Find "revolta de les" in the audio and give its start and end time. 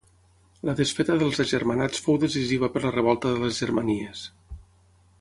2.99-3.61